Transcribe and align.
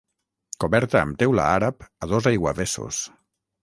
Coberta 0.65 1.03
amb 1.03 1.21
teula 1.25 1.47
àrab 1.59 1.87
a 2.07 2.13
dos 2.15 2.33
aiguavessos. 2.35 3.09